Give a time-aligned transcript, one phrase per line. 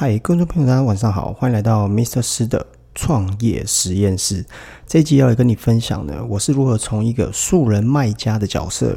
[0.00, 2.22] 嗨，观众朋友，大家晚上好，欢迎来到 Mr.
[2.22, 4.46] 师的创业实验室。
[4.86, 8.96] 这一集要来跟你分享呢，我是如何从一个素人卖家的角色，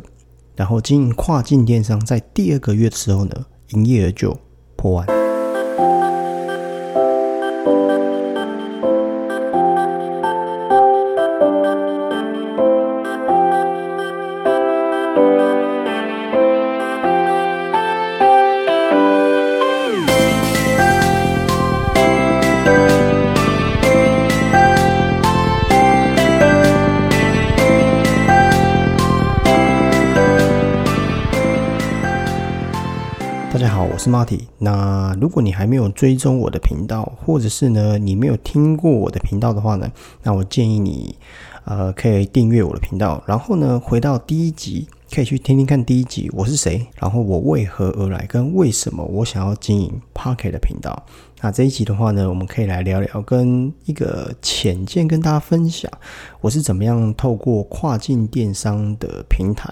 [0.55, 3.33] 然后经营跨境电商，在第二个月的时候呢，
[3.69, 4.37] 营业额就
[4.75, 5.20] 破万。
[33.91, 34.39] 我是 Marty。
[34.57, 39.91] 那如果你还没有追踪我的频道，或者是呢你没有听过我的频道的话呢，
[40.23, 41.13] 那我建议你
[41.65, 51.05] 呃可以订阅我的频道，然后呢回到第一集，可以去听听看第一集我是谁，然后我为何而来，跟为什么我想要经营 Pocket 的频道。
[51.41, 55.91] 那这一集的话呢，我们可以来聊聊跟一个浅见跟大家分享，
[56.39, 59.69] 我是怎么样透过跨境电商的平台。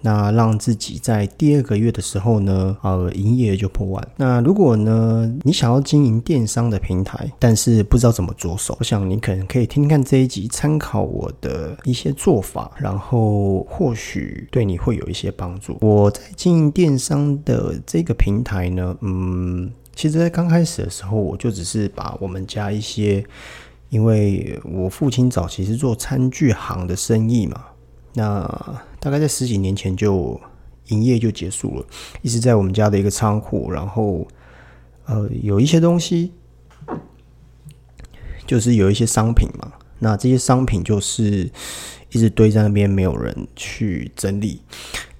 [0.00, 4.08] 那让自己在第二个月的时候呢，呃，营业额就破万。
[4.16, 15.76] 那如果呢，你想要经营电商的平台，但是不知道怎么着手，我想你可能可以听听看这一集，参考我的一些做法，然后或许对你会有一些帮助。
[15.80, 23.24] 我在经营电商的这个平台呢，嗯，其实，在刚开始的时候，我就只是把我们家一些，
[23.90, 27.64] 因为我父亲早期是做餐具行的生意嘛。
[28.14, 30.40] 那大概在十几年前就
[30.86, 31.86] 营业就结束了，
[32.22, 34.26] 一直在我们家的一个仓库，然后
[35.06, 36.32] 呃有一些东西，
[38.46, 41.50] 就是有一些商品嘛，那这些商品就是
[42.10, 44.62] 一直堆在那边，没有人去整理。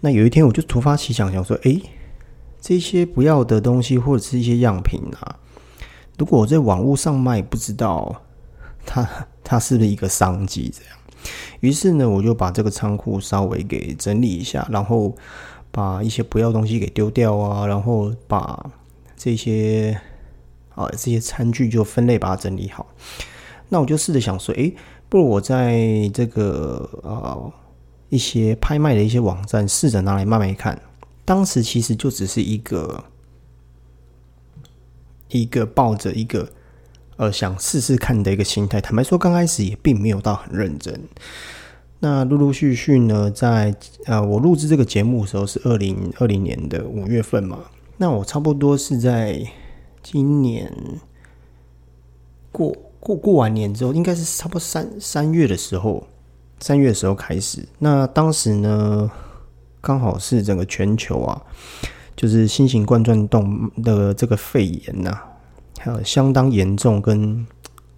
[0.00, 1.82] 那有一天我就突发奇想，想说，诶，
[2.60, 5.38] 这些不要的东西或者是一些样品啊，
[6.16, 8.22] 如果我在网络上卖，不知道
[8.86, 9.08] 它
[9.44, 10.97] 它是不是一个商机这样。
[11.60, 15.14] 于是呢，我就把这个仓库稍微给整理一下，然后
[15.70, 18.70] 把一些不要东西给丢掉啊，然后把
[19.16, 20.00] 这些
[20.74, 22.86] 啊这些餐具就分类把它整理好。
[23.68, 24.74] 那我就试着想说，诶，
[25.08, 27.36] 不如我在这个啊
[28.08, 30.80] 一些拍卖的一些网站试着拿来卖卖看。
[31.24, 33.04] 当时其实就只是一个
[35.28, 36.50] 一个抱着一个。
[37.18, 38.80] 呃，想试试看的一个心态。
[38.80, 40.98] 坦白说，刚开始也并没有到很认真。
[41.98, 43.74] 那陆陆续续呢，在
[44.06, 47.58] 呃，我录制这个节目的时候是二零二零年的五月份嘛。
[47.96, 49.44] 那我差不多是在
[50.00, 50.72] 今年
[52.52, 56.06] 过过过完年之后，应该是差不多三三月的时候，
[56.60, 57.66] 三月的时候开始。
[57.80, 59.10] 那当时呢，
[59.80, 61.42] 刚好是整个全球啊，
[62.14, 65.18] 就是新型冠状动的这个肺炎呐。
[65.88, 67.46] 呃相当严重，跟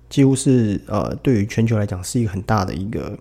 [0.09, 3.19] 几乎是呃，对于全球来讲是一个很大的一个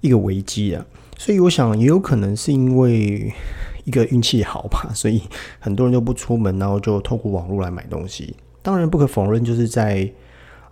[0.00, 0.84] 一个危机啊。
[1.18, 3.32] 所以我想也有可能是因为
[3.84, 5.22] 一个运气好吧， 所以
[5.58, 8.34] 很多人就不出门，然后就透过网络来买东西。
[8.62, 10.10] 当然不可否认，就是在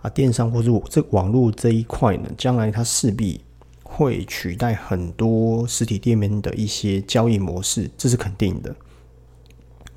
[0.01, 3.41] 啊电商或者这网络这一块呢，将来它势必
[3.81, 8.75] 会取代很多实体店面的一些交易模式，这是肯定的。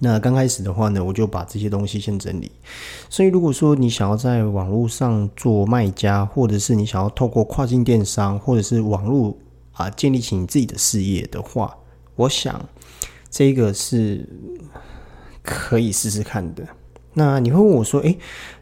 [0.00, 2.52] 那刚开始的话呢，我就把这些东西先整理。
[3.10, 9.36] 所以，如果说你想要在网络上做卖家，或者是你想要透过跨境电商，或者是网络
[9.72, 11.76] 啊建立起你自己的事业的话，
[12.14, 12.64] 我想
[13.28, 14.28] 这个是
[15.42, 16.64] 可以试试看的。
[17.14, 18.16] 那你会问我说：“诶，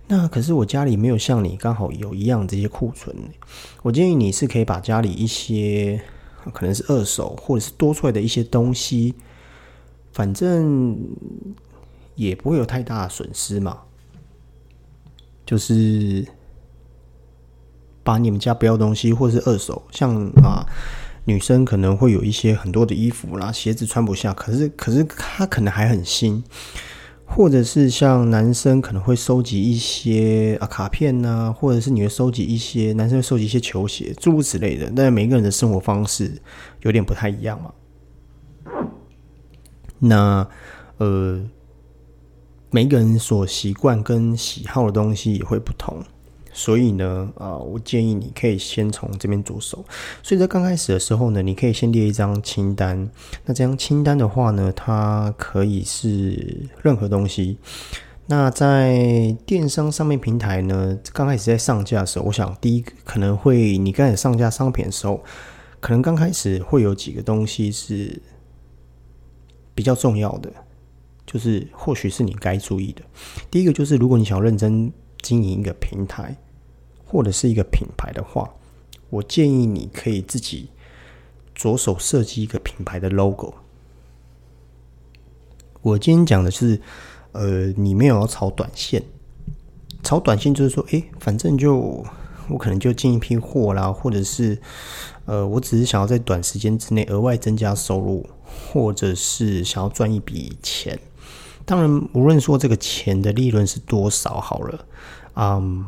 [0.07, 3.15] 那可是我家里没有像你刚好有一样这些库存。”
[3.83, 6.01] 我建议你是可以把家里一些
[6.55, 9.15] 可能是二手或者是多出来的一些东西。
[10.17, 10.97] 反正
[12.15, 13.81] 也不会有太大的损失嘛，
[15.45, 16.27] 就是
[18.03, 20.65] 把你们家不要东西，或是二手，像啊
[21.27, 26.43] 女生可能会有一些很多的衣服啦，鞋子穿不下，可是可是它可能还很新，
[27.27, 34.91] 或者是像男生可能会收集一些啊卡片呐，或者是你会收集一些男生收集一些球鞋，诸如此类的。
[34.97, 36.41] 但每个人的生活方式
[36.81, 37.71] 有点不太一样嘛。
[39.99, 40.47] 那，
[40.99, 41.41] 呃，
[42.71, 46.03] 每个人所习惯跟喜好的东西也会不同，
[46.53, 49.85] 所以呢，啊，我建议你可以先从这边着手。
[50.23, 53.09] 所以在刚开始的时候呢，你可以先列一张清单。
[53.47, 57.57] 那这张清单的话呢，它可以是任何东西。
[58.27, 65.23] 那在电商上面平台呢，刚开始在上架的时候，我想第一可能会你刚才上架商品的时候，
[65.81, 68.21] 可能刚开始会有几个东西是。
[69.77, 70.51] 比较重要的，
[71.25, 73.03] 就是或许是你该注意的。
[73.49, 74.91] 第一个就是，如果你想要认真
[75.21, 76.35] 经营一个平台
[77.05, 78.51] 或者是一个品牌的话，
[79.11, 80.71] 我建议你可以自己
[81.55, 83.55] 着手设计一个品牌的 logo。
[85.83, 86.81] 我今天讲的是，
[87.33, 89.03] 呃，你没有要炒短线，
[90.03, 92.05] 炒短线就是说，诶，反正就
[92.49, 94.59] 我可能就进一批货啦，或者是，
[95.25, 100.99] 呃，我只是想要在短时间之内额外增加收入，或者是想要赚一笔钱。
[101.65, 104.87] 当然，无论说这个钱的利润是多少，好了，
[105.35, 105.85] 嗯，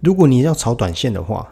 [0.00, 1.46] 如果你要炒短线的话，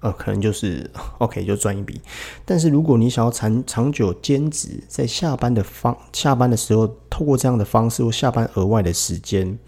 [0.00, 2.00] 呃，可能就是 OK 就赚一笔。
[2.44, 9.58] 但是如果你想要长长久兼职，在下班的方下班的时候，透过这样的方式或下班额外的时间，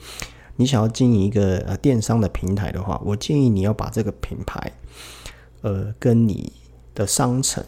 [0.63, 4.73] 你想要经营一个呃电商的平台的话，我建议你要把这个品牌，
[5.61, 6.53] 呃，跟你
[6.95, 7.63] 的商城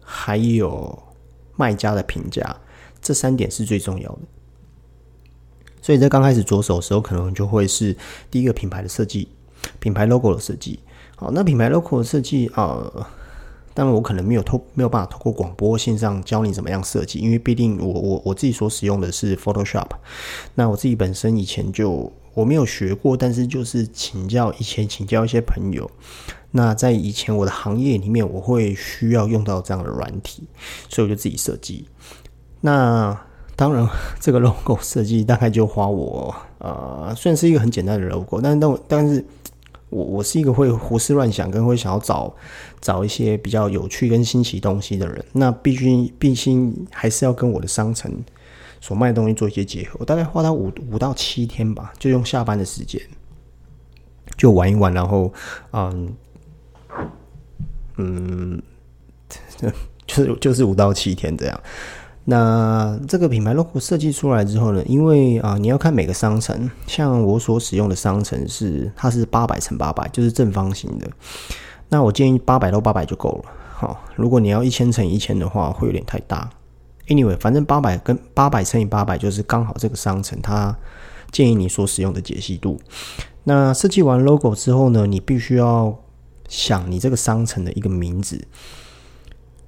[0.00, 1.02] 还有。
[1.56, 2.56] 卖家的评价，
[3.00, 4.18] 这三点是最重要的。
[5.80, 7.96] 所以在刚开始着手的时候，可能就会是
[8.28, 9.28] 第一个品牌的设计，
[9.78, 10.80] 品牌 logo 的设计。
[11.14, 12.90] 好，那品牌 logo 的设计啊，
[13.82, 19.88] 然我可能没有透没有办法透过广播线上教你怎么样设计，因为毕竟我我我自己所使用的是 Photoshop。
[20.54, 25.90] 那我自己本身以前就我没有学过，但是就是请教以前请教一些朋友。
[26.52, 30.44] 那在以前我的行业里面，我会需要用到这样的软体，
[30.88, 31.88] 所以我就自己设计。
[32.60, 33.18] 那
[33.56, 33.88] 当然，
[34.20, 39.24] 这个 logo 设计大概就花我呃，虽然是一个很简单的 logo，但是但但是
[39.94, 42.34] 我我是一个会胡思乱想，跟会想要找
[42.80, 45.24] 找一些比较有趣跟新奇东西的人。
[45.32, 48.12] 那必须毕竟还是要跟我的商城
[48.80, 49.96] 所卖的东西做一些结合。
[50.00, 53.00] 我大概花到五五到七天吧，就用下班的时间
[54.36, 55.32] 就玩一玩，然后
[55.72, 56.14] 嗯。
[57.96, 58.60] 嗯，
[60.04, 61.60] 就是就是五到七天这样。
[62.24, 71.08] 那这个品牌 logo 设计出来之后呢，因为啊，你要看每个商城，像我所使用的商城是它是八百乘八百，就是正方形的。
[71.88, 73.52] 那我建议八百到八百就够了。
[73.74, 76.48] 好，如果你要一千乘一千的话，会有点太大。
[77.08, 80.76] Anyway，反正八百跟八百乘以八百就是刚好这个商城它
[81.30, 82.80] 建议你所使用的解析度。
[83.44, 85.98] 那设计完 logo 之后呢，你必须要。
[86.46, 88.38] 想你这个商城的一个名字，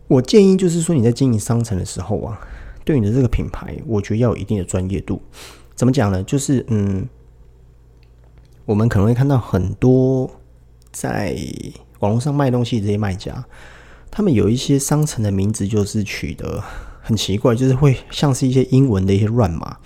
[0.08, 2.40] 我建议就是说你在经营商城的时候啊，
[2.84, 5.20] 对你的这个品牌，我觉得要有一定的专业度。
[5.74, 6.22] 怎么讲呢？
[6.22, 7.08] 就是嗯，
[8.64, 10.30] 我们可能会看到很多
[10.90, 11.36] 在
[11.98, 13.44] 网络上卖东西这些卖家，
[14.10, 16.62] 他们有一些商城的名字就是取得
[17.02, 19.76] 很奇怪，就是会像是一些英文的一些乱码。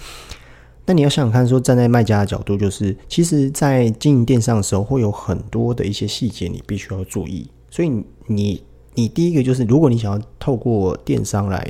[0.87, 7.49] 那你要想想看，说站在卖家的角度，就是其实，在经营电商的时候，会有很多的一些细节，你必须要注意。
[7.70, 8.64] 所以，你
[8.94, 11.66] 你第一个就是，如果你想要透过电商来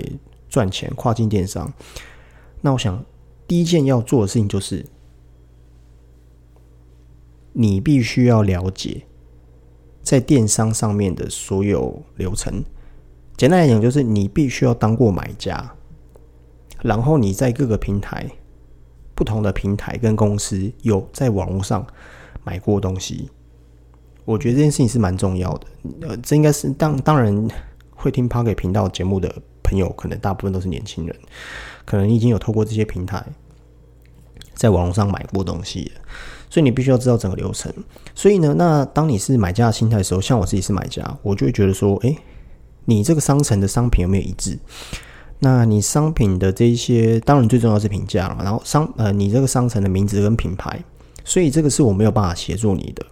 [0.48, 1.72] 赚钱，跨境电商，
[2.60, 3.04] 那我想
[3.46, 4.86] 第一件要做的事情就是，
[7.52, 9.02] 你必须要了解
[10.02, 12.64] 在电商上面的所有流程。
[13.36, 15.74] 简单来讲，就是你必须要当过买家，
[16.82, 18.30] 然后你在各个平台。
[19.12, 21.86] 不同的平台跟公司有在网络上
[22.42, 23.28] 买过东西，
[24.24, 25.66] 我觉得这件事情是蛮重要的。
[26.02, 27.48] 呃，这应该是当当然
[27.94, 31.16] 会听 Pocket 频道节目的朋友，可能大部分都是年轻人，
[31.84, 33.24] 可能已经有透过这些平台
[34.54, 35.90] 在网络上买过东西，
[36.48, 37.72] 所以你必须要知道整个流程。
[38.14, 42.16] 所以呢，那当你是买家的心态的时候，像我自己是买家，我就会觉得说，诶，
[42.84, 44.58] 你这个商城的商品有没有一致？
[45.38, 48.36] 那你商品的这一些，当然最重要是评价了。
[48.42, 50.78] 然后商呃，你这个商城的名字跟品牌，
[51.24, 53.06] 所以这个是我没有办法协助你的。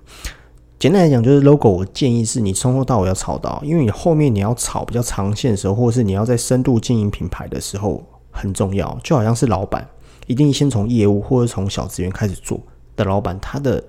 [0.79, 8.97] 简单来讲，就是 logo，我建议是你从头到尾要炒到，因为你后面你要炒比较长线的时候，或者是你要在深度经营品牌的时候很重要。
[9.03, 9.89] 就好像是老板，
[10.29, 12.61] 一定先从业务或者从小职员开始做
[12.95, 13.83] 的老板，他的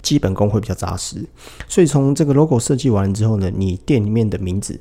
[0.00, 1.26] 基本功会比较扎实。
[1.68, 4.80] 所以从这个 logo 设计完了之后呢，你店里面的名字。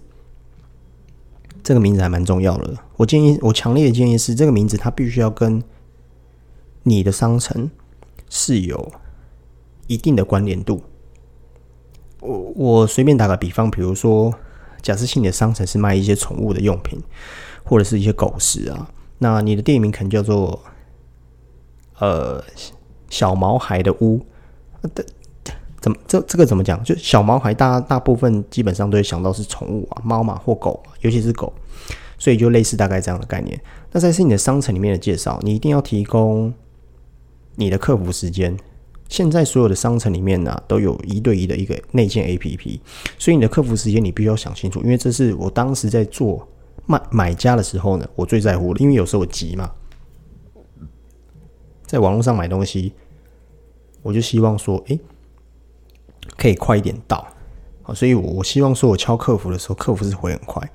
[1.62, 5.62] 这个名字还蛮重要的，我建议，我强烈的建议是，这个名字它必须要跟
[6.84, 7.70] 你的商城
[8.30, 8.90] 是有
[9.88, 10.82] 一定的关联度。
[12.20, 14.34] 我我随便打个比方，比如说，
[14.82, 17.00] 假设性的商城是卖一些宠物的用品，
[17.64, 20.60] 或者是一些狗食啊，那你的店名可能叫做
[22.00, 22.44] 呃
[23.10, 24.26] 小毛孩的屋。
[25.80, 26.84] 怎么这这个怎么讲？
[26.84, 31.54] 就小毛孩，大大部分基本上都会想到是宠物啊，猫嘛或狗，尤其是狗，
[32.18, 33.58] 所以就类似大概这样的概念。
[33.92, 36.52] 那在是你的商城里面的介绍，你一定要提供
[37.56, 38.58] 你的客服时间。
[39.10, 42.80] 现在所有的商城里面呢，都有一对一的一个内建 APP，
[43.18, 46.48] 所以你的客服时间你必须要想清楚，因为这是我当时在做
[46.86, 49.72] 卖买家的时候呢，我最在乎的，因为有时候我急嘛，
[51.86, 52.94] 在网络上买东西，
[54.02, 55.00] 我就希望说，诶，
[56.36, 57.26] 可以快一点到
[57.84, 60.70] 啊，所以我我希望说我敲客服的时候，客服是会很快。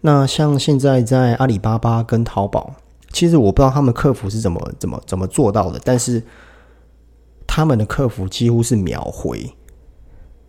[0.00, 2.74] 那像现在在阿里巴巴跟淘宝，
[3.12, 6.22] 其实我不知道他们客服是怎么怎么怎么做到的，但是
[7.58, 9.52] 他们的客服几乎是秒回，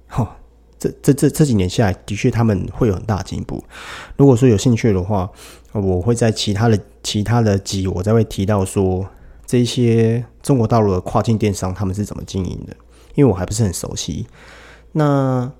[0.06, 0.38] 哈。
[0.78, 3.63] 这这这这几年下来，的确他们会有很大进步。
[4.16, 5.28] 如果说有兴趣的话，
[5.72, 9.10] 我会在其他的其他的集，我再会提到说
[9.44, 12.75] 这些中国大陆的跨境电商他们是怎么经营的，
[13.16, 14.28] 因为我还不是很熟悉。
[14.92, 15.51] 那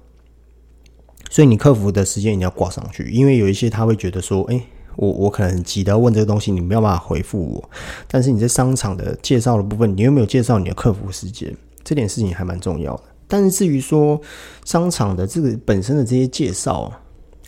[1.32, 7.70] 所以你客服的时间一定要挂上去，因为有一些他会觉得说，哎，我我可能急的问这个东西，你没有办法回复我。
[8.08, 11.56] 但是你在商场的介绍的部分，你有没有介绍你的客服时间？
[11.84, 13.04] 这点事情还蛮重要的。
[13.28, 14.20] 但是至于说
[14.66, 16.92] 商场的这个本身的这些介绍，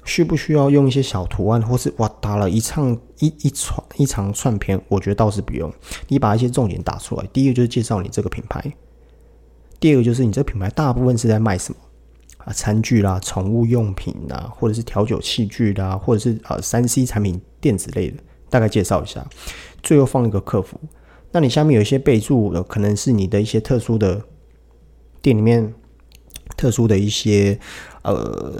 [0.05, 5.71] 需不需要用一些小图案，或是哇打了一长一一串一长串片，我觉得倒是不用。
[6.07, 8.73] 你把一些重点打出来，第一个就是介绍你这个品牌，
[9.79, 11.79] 第二个就是你这品牌大部分是在卖什么
[12.45, 18.17] 啊，餐具啦、宠物用品啦，或者是调酒器具啦，或者是呃三 C 产品、电子类的，
[18.49, 19.25] 大概介绍一下。
[19.81, 20.79] 最后放一个客服，
[21.31, 24.21] 那你下面有一些备注，可能是你的一些特殊的。
[25.23, 25.71] 店里面
[26.57, 27.59] 特殊的一些
[28.01, 28.51] 呃，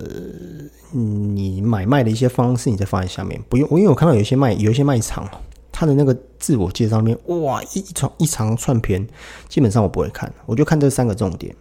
[0.92, 3.68] 你买卖的一些方式，你再放在下面，不用。
[3.72, 5.28] 我因为我看到有一些卖有一些卖场，
[5.72, 9.08] 它的那个自我介绍面，哇，一长一长串片，
[9.50, 11.56] 基本上我不会看，我就看这三个重点。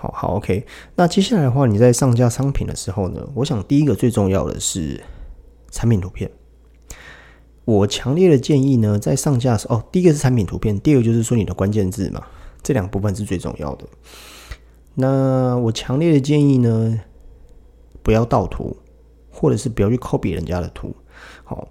[0.00, 0.64] 好好，OK。
[0.94, 5.02] 那接下来的话，你在上架商品的时候呢，我想第一个最重要的是
[5.72, 6.30] 产品图片。
[7.64, 12.22] 我强烈的建议呢，在上架时候，哦，第一个是产品图片，第二个就是说你的关键字嘛。
[12.62, 13.88] 这两部分是最重要的。
[14.94, 17.00] 那我强烈的建议呢，
[18.04, 18.76] 不要盗图，
[19.32, 20.94] 或者是不要去 copy 人家的图。
[21.42, 21.66] 好，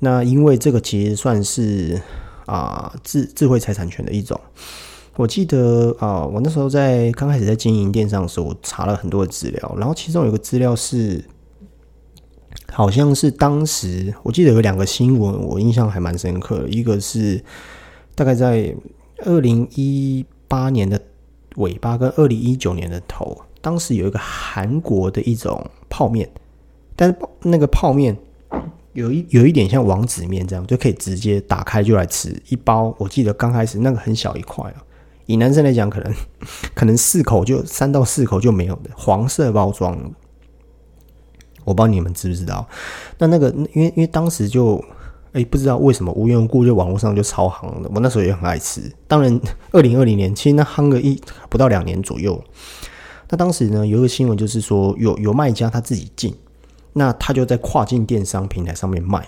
[0.00, 1.98] 那因为这个其实算是
[2.44, 4.38] 啊智智慧财产权的一种。
[5.20, 11.24] 我记得啊，我那时候在刚开始在经营电商的时候，我查了很多的资料，然后其中有个资料是，
[12.72, 17.44] 好像是当时我记得有两个新闻，我印象还蛮深刻的，一个是
[18.14, 18.74] 大概在。
[19.26, 20.98] 二零一八年的
[21.56, 26.26] 尾巴跟二零一九年的头，当时有一个韩国的一种泡面，
[26.96, 28.16] 但是那个泡面
[28.94, 32.94] 有一有一点像王子面这样，就可以直接打开就来吃一包。
[32.96, 34.82] 我记得刚开始那个很小一块啊，
[35.32, 36.14] 以男生来讲，可能
[36.74, 39.96] 可能四口就三到四口就没有的黄色包装，
[41.64, 42.66] 我不知道你们知不知道？
[43.18, 44.82] 那那个因为因为当时就。
[45.32, 47.88] 哎，不知道为什么无缘无故就网络上就超夯的。
[47.94, 48.82] 我那时候也很爱吃。
[49.06, 52.42] 当然，二零二零年其实那夯个一不到两年左右。
[53.28, 56.34] 那当时呢，有一个新闻就是说，有有卖家他自己进，
[56.94, 59.24] 那他就在跨境电商平台上面卖。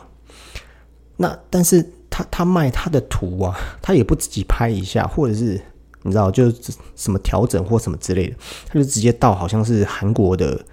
[1.18, 5.61] 那但是他他卖他的图啊，他也不自己拍一下，或者是
[6.02, 10.64] 你知道，就是什么调整或什么之类的，他就直接到好像是韩国的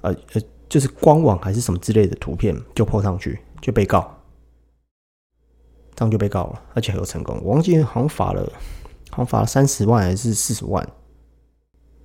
[0.00, 4.18] 呃呃，就是官网还是什么之类的图片就泼上去，就被告。
[5.94, 7.38] 这样就被告了，而且还有成功。
[7.44, 8.42] 我忘记好像罚了，
[9.10, 10.82] 好像罚了三十万还是四十万，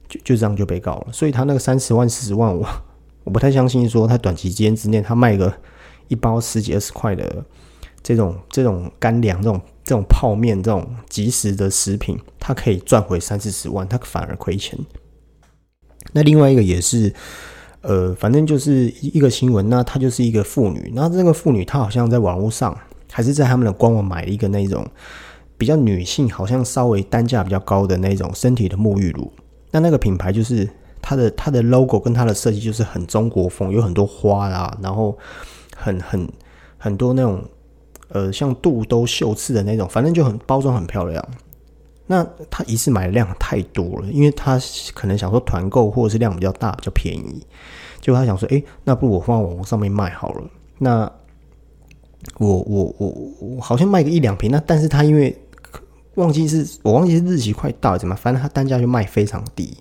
[0.10, 1.07] 就就这样就被告了。
[1.13, 2.67] 所以他那个三十万、四十万，我
[3.24, 5.51] 我不太相信说他短期间之内他卖个
[6.10, 7.46] 一包十几二十块的
[8.03, 14.77] 这种这种干粮、这种这种泡面、这种即食的食品，它可以赚回三四十万，他反而亏钱。
[16.12, 17.12] 那另外一个也是，
[17.82, 22.77] 呃，反正就是一个新闻，那她就是一个妇女，那这个妇女她好像在网络上。
[23.10, 24.86] 还是在他们的官网买了一个那种
[25.58, 29.32] 比较女性，好像稍微单价比较高的那种身体的沐浴露。
[29.72, 30.70] 那那个品牌就是
[31.01, 35.17] 它的它的 logo 跟它的设计就是很中国风，有很多花啊，然后
[35.74, 36.29] 很很
[36.77, 37.41] 很多那种
[38.09, 41.23] 呃像肚兜绣刺的那种，反正就很包装很漂亮。
[42.09, 44.57] 那他一次买的量太多了，因为他
[44.93, 47.45] 可能想说团购或者是量比较大比较便宜，
[47.99, 50.43] 就他想说，哎，那不如我放网上面卖好了。
[50.77, 51.11] 那
[52.37, 55.37] 我我我我好像卖个一两瓶，那但是他因为
[56.15, 59.75] 忘记是我忘记是日期快到了怎么，反正他单价就卖非常低，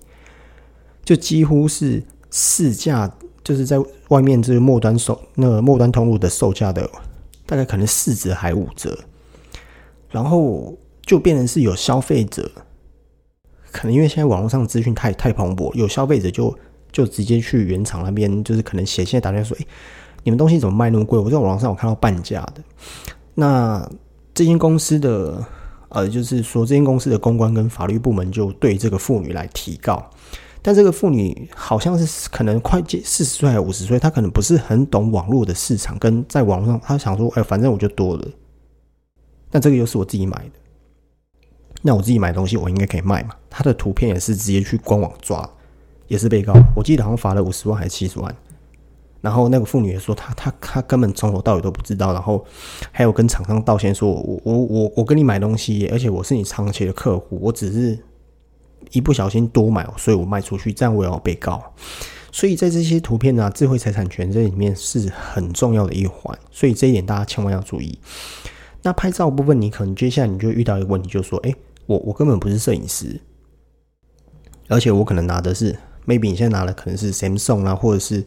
[1.05, 3.09] 就几乎是市价，
[3.41, 3.77] 就是在
[4.09, 6.89] 外面这个末端售那个末端通路的售价的
[7.47, 8.95] 大概可能四折还五折，
[10.11, 12.51] 然后就变成是有消费者，
[13.71, 16.55] 可能因为现在网络上资讯太太蓬勃，有消费者就
[16.91, 19.65] 就直接去原厂那边，就是可能写信打电话说，哎。
[20.23, 21.17] 你们东西怎么卖那么贵？
[21.17, 22.61] 我在网上我看到半价的。
[23.35, 23.89] 那
[24.33, 25.41] 这间公司的
[25.87, 30.11] 呃，就是说这间公司的公关跟法律部门就对这个妇女来提告，
[30.67, 38.27] 但这个妇女好像是可能快接四十岁还是五十岁，她可能不是很懂网络的市场，跟在网络上，她想说，哎，反正我就多了。
[39.49, 40.59] 那这个又是我自己买的，
[41.83, 43.29] 那我自己买东西，我应该可以卖嘛？
[43.49, 45.49] 她的图片也是直接去官网抓，
[46.09, 46.51] 也是被告。
[46.75, 48.35] 我记得好像罚了五十万还是七十万。
[49.21, 52.11] 然后那个妇女也说，她她她根本从头到尾都不知道。
[52.11, 52.45] 然后
[52.91, 57.97] 还有跟厂商道歉，说我我我我跟你买东西，而且我是你长期的客户，我只是
[58.91, 61.73] 一不小心多买，所以我卖出去，这样我也要被告。
[62.31, 67.97] 所以在这些图片啊，智慧财产权这里面是很重要的一环，所以这一点大家千万要注意。
[68.83, 71.53] 那拍照部分，你可能接下来你就遇到一个问题，就是说，哎，
[71.85, 73.19] 我我根本不是摄影师，
[74.67, 78.25] 而且我可能拿的是，maybe 你现在拿的可能是 Samsung 啊，或者是。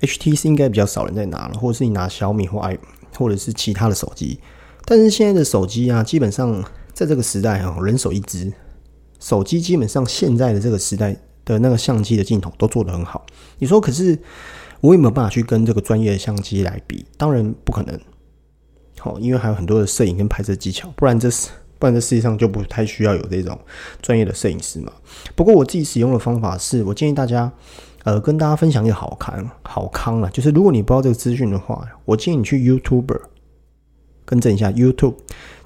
[0.00, 2.78] HTC 应该比较少人在拿了，或者是你拿小米或 i，
[3.16, 4.38] 或者是其他的手机。
[4.84, 6.62] 但是现在的手机啊，基本上
[6.92, 8.52] 在这个时代啊，人手一只
[9.18, 13.24] 手机，基本上现在的这个时代的那个相机的镜头都做得很好。
[13.58, 14.18] 你说，可是
[14.80, 17.04] 我有没有办法去跟这个专业的相机来比？
[17.16, 17.98] 当然不可能。
[18.98, 21.48] 好，因为还有很多的摄影跟拍摄技巧，不然这是
[21.78, 23.58] 不然这世界上就不太需要有这种
[24.02, 24.92] 专业的摄影师嘛。
[25.34, 27.52] 不过我自己使用的方法是，我建议大家。
[28.04, 33.20] 呃，跟大家分享一个好康好康啊，就是如果你不知道这个资讯的话，我建议你去 YouTube
[34.24, 35.16] 更正一下 YouTube，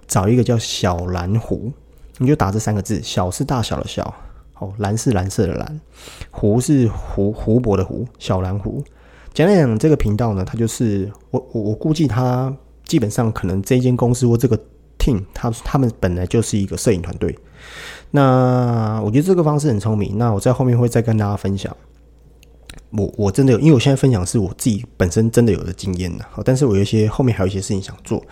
[0.08, 1.72] 找一个叫小蓝湖，
[2.18, 4.14] 你就打这三个字，小是大小的小，
[4.58, 5.80] 哦，蓝是蓝色的蓝，
[6.30, 8.82] 湖是湖湖泊的湖，小蓝湖。
[9.32, 12.54] 简单讲，这个频道呢，它就是我我我估计它
[12.84, 14.58] 基本上可能这间公司或这个
[14.98, 17.36] team，他他们本来就是一个摄影团队。
[18.10, 21.74] 那我觉得这个方式很聪明，那我在后面会再跟大家分享。
[22.90, 28.22] 我我真的有，因为我现在分享是我自己本身真的有的经验的，好，但是我有一些后面还有一些事情想做。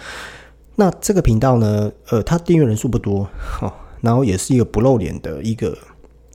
[0.81, 3.71] 那这个频道呢，呃，它订阅人数不多，好，
[4.01, 5.77] 然后也是一个不露脸的一个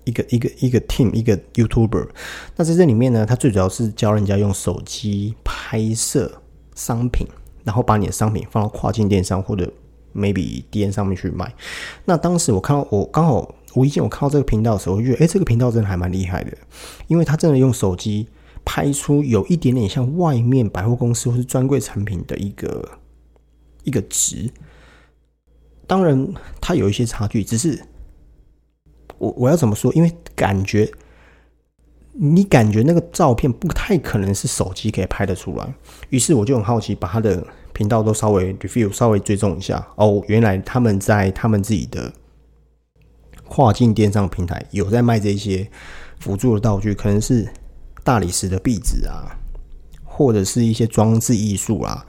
[0.03, 2.07] 一个一个一个 team 一个 YouTuber。
[2.55, 6.31] 那在这里面呢，它最主要是教人家用手机拍摄
[6.75, 7.25] 商品，
[7.63, 9.73] 然后把你的商品放到跨境电商或者
[10.15, 11.51] maybe 店上面去卖。
[12.05, 13.55] 那当时我看到我刚好。
[13.75, 16.57] 无意间我看到这个频道的时候，我觉得哎，这个频道真的还蛮厉害的，
[17.07, 18.25] 因为他真的用手机
[18.63, 22.89] 拍出有一点点像外面百货公司或是专柜产品的一个
[23.85, 24.51] 一个值。
[25.87, 26.27] 当然，
[26.59, 27.81] 它有一些差距，只是
[29.17, 29.93] 我我要怎么说？
[29.93, 30.91] 因为感觉
[32.11, 35.73] 你感觉那个照片不太可能是手机可以拍得出来，
[36.09, 39.87] 于是我就很好奇，把他的频道都稍微 review 稍微追踪一下。
[39.95, 42.11] 哦，原来他们在他们自己的。
[43.47, 45.69] 跨境电商平台有在卖这些
[46.19, 47.47] 辅助的道具，可能是
[48.03, 49.37] 大理石的壁纸啊，
[50.03, 52.03] 或者是一些装置艺术啊，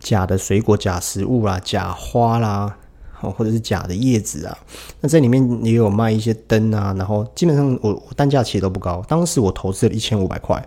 [0.00, 2.76] 假的水果、假食物啦、假花啦，
[3.12, 4.58] 或者是假的叶子啊。
[5.00, 10.66] 那这里面也有卖一些灯啊，然后基本上我我单价其实都不高，当时我投资了一千五百块，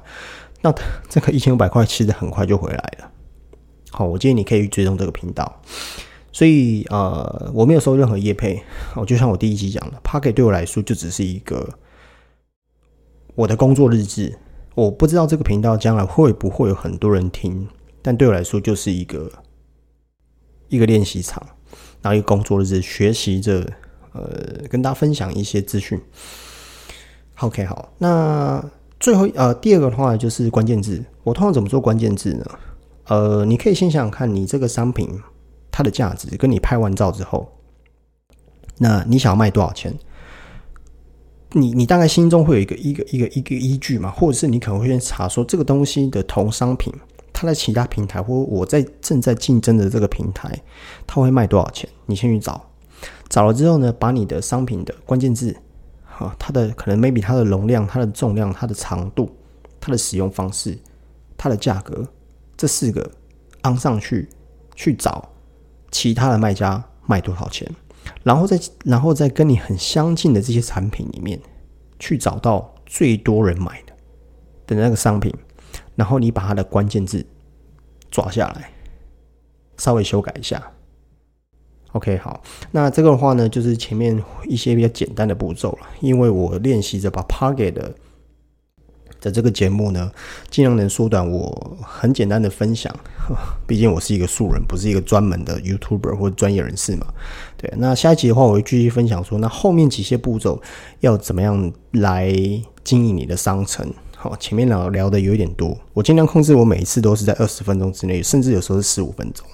[0.62, 0.74] 那
[1.10, 3.12] 这个一千五百块其实很快就回来了。
[3.91, 5.62] 好，我建议你可以追踪这个频道。
[6.32, 8.63] 所以呃，我没有收任何业配，
[8.96, 11.69] 哦，就像我第一集讲的 p o c k e t 对我来说就只是一个
[13.36, 14.39] 我的工作日志。
[14.76, 17.67] 我不知道这个频道将来会不会有很多人听，
[18.04, 19.32] 但对我来说就是一个
[20.68, 21.42] 一个练习场，
[22.04, 23.68] 然后一个工作日，学习着
[24.12, 26.00] 呃，跟大家分享一些资讯。
[27.39, 28.63] OK，好，那
[29.00, 31.04] 最后呃，第二个的话就是关键字。
[31.24, 32.46] 我通常怎么做关键字呢？
[33.06, 35.20] 呃，你可以先想想看你这个商品。
[35.76, 37.52] 它的价值跟你拍完照之后，
[38.78, 39.92] 那你想要卖多少钱？
[41.54, 44.12] 你你大概心中会有一个一个一个一个依据嘛？
[44.12, 46.94] 或者是你可能会先查说这个东西的同商品，
[47.44, 50.58] 他在其他平台或我在正在竞争的这个平台，
[51.06, 51.90] 他会卖多少钱？
[52.06, 52.70] 你先去找，
[53.28, 55.56] 找了之后呢，把你的商品的关键字，
[56.06, 59.30] 哈，它的可能 maybe 它的容量、它的重量、它的长度、
[59.80, 60.78] 它的使用方式、
[61.38, 62.08] 它的价格
[62.56, 63.12] 这四个
[63.62, 64.30] 安上去
[64.74, 65.30] 去找。
[65.92, 67.70] 其他的卖家卖多少钱，
[68.24, 71.40] 然后再然后再跟你很相近的这些产品里面
[72.00, 73.94] 去找到最多人买的
[74.66, 75.32] 的那个商品，
[75.96, 77.26] 然后你把它的关键字
[78.10, 78.72] 抓下来，
[79.78, 80.72] 稍微修改一下。
[81.94, 87.96] OK，好，那这个的话呢，就是前面一些比较简单的步骤了，因为我练习着把 Target 的。
[89.20, 90.12] 在这个节目呢，
[90.50, 92.94] 尽量能缩短我很简单的分享。
[93.66, 97.08] 毕竟我是一个素人，不是一个专门的 YouTuber 或专业人士嘛。
[97.56, 100.62] 对，那下一集的话，我会继续分享说，那后面几些步骤
[101.00, 102.36] 要怎么样来
[102.84, 103.90] 经营你的商城。
[104.40, 109.46] 前面聊聊的有点多，我尽量控制我每一次都是在二十分钟之内，甚至有时候是十五分钟。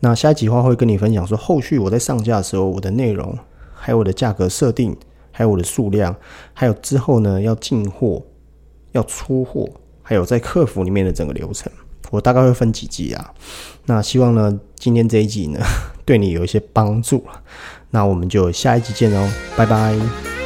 [0.00, 3.38] 那下一集的话会跟你分享说，后续我在上架的时候，我的内容、
[3.74, 4.96] 还有我的价格设定、
[5.30, 6.14] 还有我的数量、
[6.54, 8.22] 还有之后呢要进货、
[8.92, 9.68] 要出货，
[10.02, 11.70] 还有在客服里面的整个流程，
[12.10, 13.34] 我大概会分几集啊。
[13.84, 15.60] 那希望呢今天这一集呢
[16.06, 17.22] 对你有一些帮助。
[17.90, 20.39] 那我们就下一集见哦，拜拜。